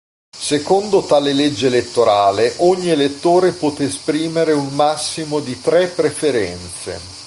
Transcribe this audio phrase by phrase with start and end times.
[0.35, 7.19] Secondo tale legge elettorale ogni elettore poté esprimere un massimo di tre preferenze.